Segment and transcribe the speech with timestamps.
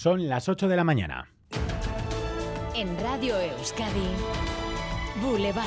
[0.00, 1.28] Son las 8 de la mañana.
[2.76, 4.06] En Radio Euskadi,
[5.20, 5.66] Boulevard.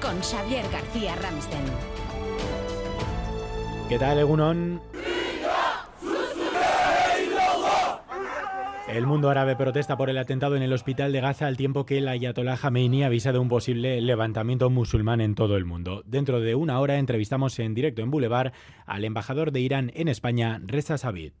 [0.00, 1.60] Con Xavier García Ramsten.
[3.88, 4.80] ¿Qué tal, Egunon?
[8.88, 11.98] El mundo árabe protesta por el atentado en el hospital de Gaza al tiempo que
[11.98, 16.02] el Ayatollah Khamenei avisa de un posible levantamiento musulmán en todo el mundo.
[16.04, 18.52] Dentro de una hora entrevistamos en directo en Boulevard
[18.86, 21.34] al embajador de Irán en España, Reza Sabit.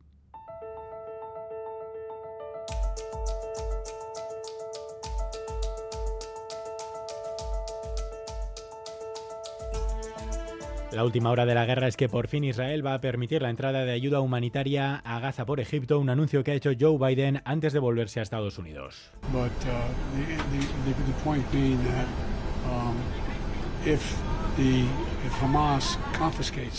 [10.92, 13.48] La última hora de la guerra es que por fin Israel va a permitir la
[13.48, 17.40] entrada de ayuda humanitaria a Gaza por Egipto, un anuncio que ha hecho Joe Biden
[17.46, 19.10] antes de volverse a Estados Unidos.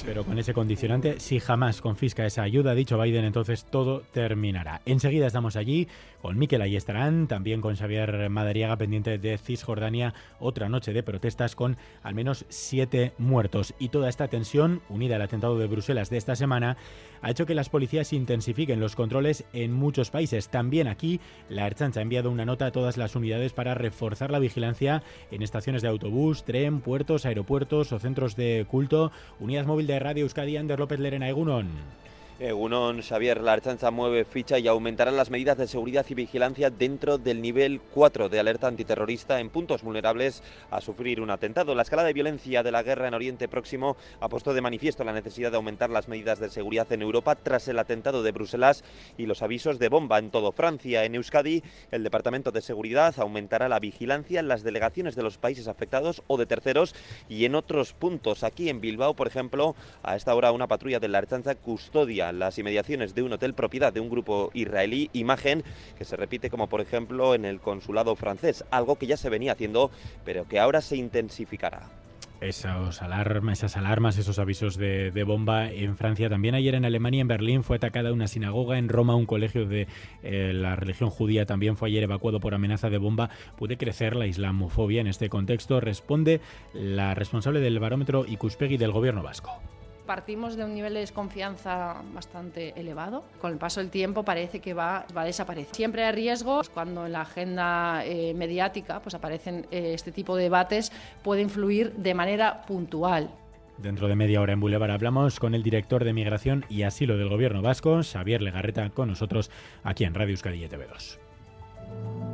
[0.06, 4.82] Pero con ese condicionante, si jamás confisca esa ayuda, ha dicho Biden, entonces todo terminará.
[4.86, 5.88] Enseguida estamos allí
[6.22, 11.78] con Miquel Ayestarán, también con Xavier Madariaga, pendiente de Cisjordania, otra noche de protestas con
[12.02, 13.74] al menos siete muertos.
[13.80, 16.78] Y toda esta tensión, unida al atentado de Bruselas de esta semana,
[17.22, 20.50] ha hecho que las policías intensifiquen los controles en muchos países.
[20.50, 24.40] También aquí, la Erchancha ha enviado una nota a todas las unidades para reforzar la
[24.40, 29.12] vigilancia en estaciones de autobús, tren, puertos, aeropuertos o centros de culto.
[29.40, 31.68] Unidad móvil de Radio Euskadi, Ander López Lerena Egunon.
[32.40, 37.20] Egunon, Xavier, la Archancha mueve ficha y aumentará las medidas de seguridad y vigilancia dentro
[37.20, 41.76] del nivel 4 de alerta antiterrorista en puntos vulnerables a sufrir un atentado.
[41.76, 45.14] La escala de violencia de la guerra en Oriente Próximo ha puesto de manifiesto la
[45.14, 48.84] necesidad de aumentar las medidas de seguridad en Europa tras el atentado de Bruselas
[49.16, 51.06] y los avisos de bomba en todo Francia.
[51.06, 51.62] En Euskadi,
[51.92, 56.38] el Departamento de Seguridad aumentará la vigilancia en las delegaciones de los países afectados o
[56.38, 56.96] de terceros
[57.30, 58.44] y en otros puntos.
[58.44, 62.58] Aquí en Bilbao, por ejemplo, a esta hora una patrulla de la Archancha custodia las
[62.58, 65.64] inmediaciones de un hotel propiedad de un grupo israelí, imagen
[65.98, 69.54] que se repite como por ejemplo en el consulado francés, algo que ya se venía
[69.54, 69.92] haciendo
[70.26, 71.90] pero que ahora se intensificará.
[72.44, 76.30] Esos alarmas, esas alarmas, esos avisos de, bomba en Francia.
[76.30, 78.78] También ayer en Alemania, en Berlín, fue atacada una sinagoga.
[78.78, 79.88] En Roma, un colegio de
[80.24, 83.30] eh, la religión judía también fue ayer evacuado por amenaza de bomba.
[83.56, 85.80] ¿Puede crecer la islamofobia en este contexto?
[85.80, 86.42] Responde
[86.74, 89.62] la responsable del barómetro Ikuspegi del gobierno vasco.
[90.06, 93.24] Partimos de un nivel de desconfianza bastante elevado.
[93.40, 95.74] Con el paso del tiempo parece que va, va a desaparecer.
[95.74, 100.44] Siempre hay riesgos cuando en la agenda eh, mediática pues aparecen eh, este tipo de
[100.44, 100.92] debates,
[101.24, 103.30] puede influir de manera puntual.
[103.78, 107.30] Dentro de media hora en Boulevard hablamos con el director de Migración y Asilo del
[107.30, 109.50] Gobierno Vasco, Xavier Legarreta, con nosotros
[109.84, 112.33] aquí en Radio Euskadi TV2.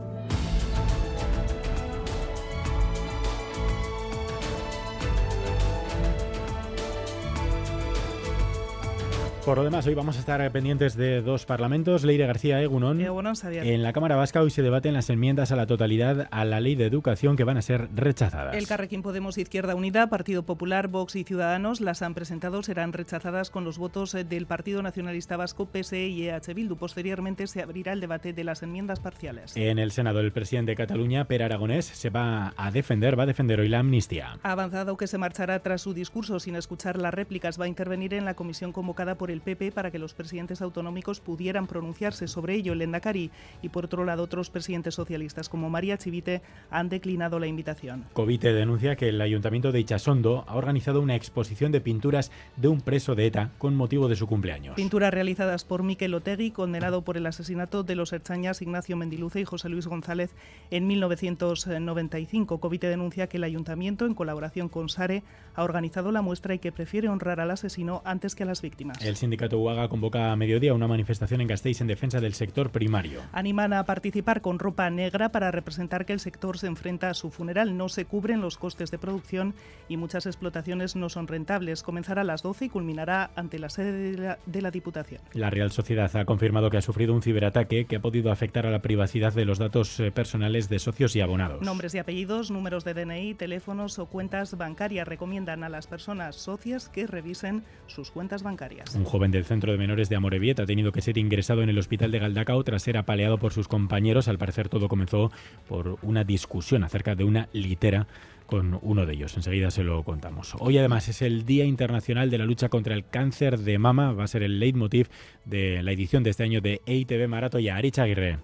[9.50, 12.04] Por lo demás, hoy vamos a estar pendientes de dos parlamentos.
[12.04, 13.02] Leire García Egunon.
[13.02, 13.66] Egunon Xavier.
[13.66, 16.76] En la Cámara Vasca hoy se debaten las enmiendas a la totalidad a la ley
[16.76, 18.56] de educación que van a ser rechazadas.
[18.56, 23.50] El Carrequín Podemos Izquierda Unida, Partido Popular, Vox y Ciudadanos las han presentado, serán rechazadas
[23.50, 26.76] con los votos del Partido Nacionalista Vasco, PSE y EH Bildu.
[26.76, 29.58] Posteriormente se abrirá el debate de las enmiendas parciales.
[29.58, 33.26] En el Senado, el presidente de Cataluña, Per Aragonés, se va a defender, va a
[33.26, 34.38] defender hoy la amnistía.
[34.44, 37.60] Ha avanzado que se marchará tras su discurso sin escuchar las réplicas.
[37.60, 41.20] Va a intervenir en la comisión convocada por el PP para que los presidentes autonómicos
[41.20, 42.74] pudieran pronunciarse sobre ello.
[42.74, 47.48] El Endacari y, por otro lado, otros presidentes socialistas como María Chivite han declinado la
[47.48, 48.06] invitación.
[48.14, 52.82] Covite denuncia que el ayuntamiento de Ichasondo ha organizado una exposición de pinturas de un
[52.82, 54.76] preso de ETA con motivo de su cumpleaños.
[54.76, 59.46] Pinturas realizadas por Miquel Otegui, condenado por el asesinato de los herchañas Ignacio Mendiluce y
[59.46, 60.32] José Luis González
[60.72, 62.60] en 1995.
[62.60, 65.24] Covite denuncia que el ayuntamiento, en colaboración con SARE,
[65.56, 69.04] ha organizado la muestra y que prefiere honrar al asesino antes que a las víctimas.
[69.04, 73.22] El sindicato Uaga convoca a mediodía una manifestación en Gasteiz en defensa del sector primario.
[73.32, 77.30] Animan a participar con ropa negra para representar que el sector se enfrenta a su
[77.30, 77.78] funeral.
[77.78, 79.54] No se cubren los costes de producción
[79.88, 81.84] y muchas explotaciones no son rentables.
[81.84, 85.22] Comenzará a las 12 y culminará ante la sede de la, de la Diputación.
[85.34, 88.72] La Real Sociedad ha confirmado que ha sufrido un ciberataque que ha podido afectar a
[88.72, 91.62] la privacidad de los datos eh, personales de socios y abonados.
[91.62, 96.90] Nombres y apellidos, números de DNI, teléfonos o cuentas bancarias recomiendan a las personas socias
[96.90, 98.96] que revisen sus cuentas bancarias.
[98.96, 101.80] Un joven del centro de menores de Amorebieta ha tenido que ser ingresado en el
[101.80, 104.28] hospital de Galdacao tras ser apaleado por sus compañeros.
[104.28, 105.32] Al parecer todo comenzó
[105.68, 108.08] por una discusión acerca de una litera
[108.46, 109.36] con uno de ellos.
[109.36, 110.56] Enseguida se lo contamos.
[110.60, 114.14] Hoy además es el Día Internacional de la Lucha contra el Cáncer de Mama.
[114.14, 115.08] Va a ser el leitmotiv
[115.44, 118.38] de la edición de este año de EITB Marato y Aricha Aguirre.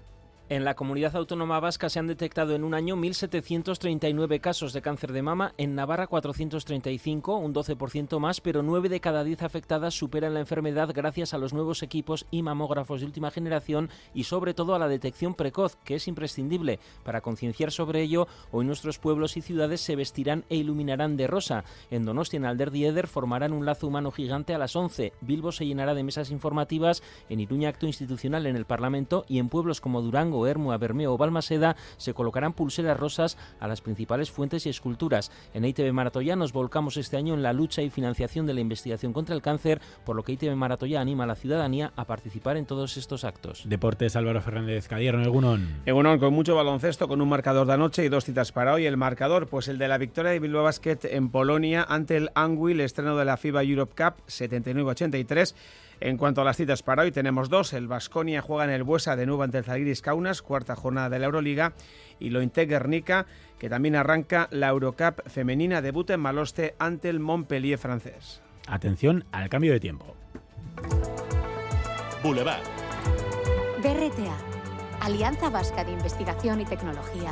[0.48, 5.12] En la comunidad autónoma vasca se han detectado en un año 1.739 casos de cáncer
[5.12, 10.36] de mama, en Navarra 435, un 12% más, pero 9 de cada 10 afectadas superan
[10.36, 14.76] la enfermedad gracias a los nuevos equipos y mamógrafos de última generación y sobre todo
[14.76, 16.80] a la detección precoz, que es imprescindible.
[17.04, 21.64] Para concienciar sobre ello, hoy nuestros pueblos y ciudades se vestirán e iluminarán de rosa.
[21.90, 25.12] En Donostia, en Alder Dieder, formarán un lazo humano gigante a las 11.
[25.22, 29.50] Bilbo se llenará de mesas informativas, en Iruña acto institucional en el Parlamento y en
[29.50, 34.66] pueblos como Durango, Hermua, Bermeo o Balmaseda se colocarán pulseras rosas a las principales fuentes
[34.66, 35.32] y esculturas.
[35.54, 39.14] En ITV Maratoya nos volcamos este año en la lucha y financiación de la investigación
[39.14, 42.66] contra el cáncer, por lo que ITV Maratoya anima a la ciudadanía a participar en
[42.66, 43.64] todos estos actos.
[43.66, 45.82] Deportes Álvaro Fernández Cadierno, Egunon.
[45.86, 48.86] Egunon con mucho baloncesto, con un marcador de anoche y dos citas para hoy.
[48.86, 52.82] El marcador, pues el de la victoria de Bilbao Basket en Polonia ante el Anguil,
[52.82, 55.54] estreno de la FIBA Europe Cup 79-83.
[56.00, 57.74] En cuanto a las citas para hoy, tenemos dos.
[57.74, 61.20] El Vasconia juega en el Buesa de nuevo ante el Zalgiris Kaunas, cuarta jornada de
[61.20, 61.74] la Euroliga,
[62.20, 63.26] y lo Guernica,
[63.60, 68.42] que también arranca la Eurocup femenina, debuta en Maloste ante el Montpellier francés.
[68.68, 70.16] Atención al cambio de tiempo.
[72.24, 72.64] Boulevard.
[73.82, 74.38] BRTA,
[75.02, 77.32] Alianza Vasca de Investigación y Tecnología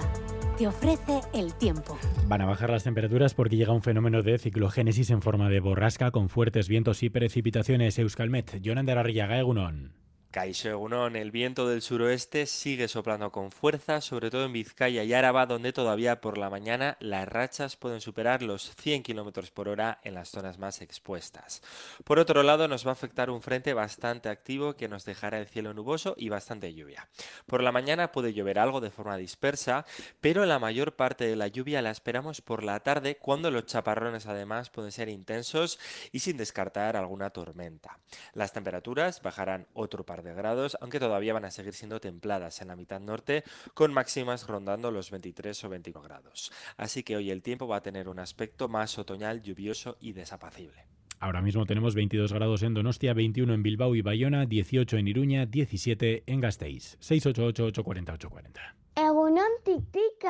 [0.57, 1.97] te ofrece el tiempo.
[2.27, 6.11] Van a bajar las temperaturas porque llega un fenómeno de ciclogénesis en forma de borrasca
[6.11, 7.97] con fuertes vientos y precipitaciones.
[8.00, 10.02] Euskalmet, Jonan Arriaga, Egunon.
[10.35, 15.45] Egunón, el viento del suroeste sigue soplando con fuerza, sobre todo en Vizcaya y Áraba,
[15.45, 20.15] donde todavía por la mañana las rachas pueden superar los 100 km por hora en
[20.15, 21.62] las zonas más expuestas.
[22.03, 25.47] Por otro lado, nos va a afectar un frente bastante activo que nos dejará el
[25.47, 27.07] cielo nuboso y bastante lluvia.
[27.45, 29.86] Por la mañana puede llover algo de forma dispersa,
[30.19, 34.25] pero la mayor parte de la lluvia la esperamos por la tarde, cuando los chaparrones
[34.25, 35.79] además pueden ser intensos
[36.12, 38.00] y sin descartar alguna tormenta.
[38.33, 42.70] Las temperaturas bajarán otro par de grados, aunque todavía van a seguir siendo templadas en
[42.70, 43.44] la mitad norte,
[43.74, 46.52] con máximas rondando los 23 o 25 grados.
[46.78, 50.88] Así que hoy el tiempo va a tener un aspecto más otoñal, lluvioso y desapacible.
[51.20, 55.46] Ahora mismo tenemos 22 grados en Donostia, 21 en Bilbao y Bayona, 18 en Iruña,
[55.46, 56.98] 17 en Gasteiz.
[57.00, 58.75] 688-840-840.
[58.96, 60.25] Egunon tik-tik,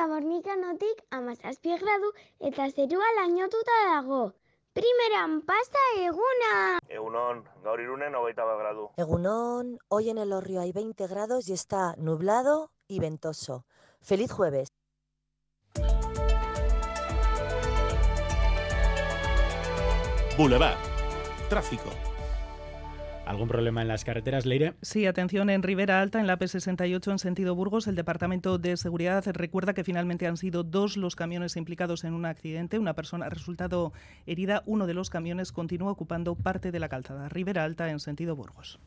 [0.62, 4.34] notik, amazazpie gradu eta zerua lainotuta dago.
[4.74, 6.80] Primeran pasa eguna.
[6.88, 8.88] Egunon, gaur irunen hogeita bat gradu.
[8.98, 13.66] Egunon, hoy en el Orrio hay 20 grados y está nublado y ventoso.
[14.02, 14.66] Feliz jueves.
[20.36, 20.76] Boulevard.
[21.48, 22.13] Tráfico.
[23.26, 24.74] ¿Algún problema en las carreteras, Leire?
[24.82, 27.86] Sí, atención en Ribera Alta, en la P68 en sentido Burgos.
[27.86, 32.26] El Departamento de Seguridad recuerda que finalmente han sido dos los camiones implicados en un
[32.26, 32.78] accidente.
[32.78, 33.92] Una persona ha resultado
[34.26, 34.62] herida.
[34.66, 37.28] Uno de los camiones continúa ocupando parte de la calzada.
[37.28, 38.78] Ribera Alta en sentido Burgos.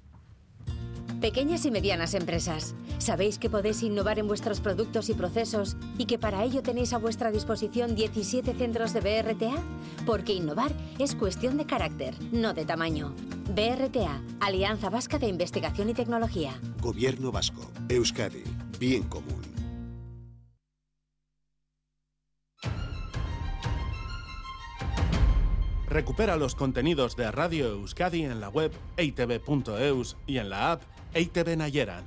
[1.21, 6.19] Pequeñas y medianas empresas, ¿sabéis que podéis innovar en vuestros productos y procesos y que
[6.19, 9.55] para ello tenéis a vuestra disposición 17 centros de BRTA?
[10.05, 13.15] Porque innovar es cuestión de carácter, no de tamaño.
[13.49, 16.59] BRTA, Alianza Vasca de Investigación y Tecnología.
[16.81, 18.43] Gobierno Vasco, Euskadi,
[18.79, 19.41] Bien Común.
[25.89, 30.81] Recupera los contenidos de Radio Euskadi en la web eitv.eus y en la app
[31.13, 32.03] EITB Nayeran.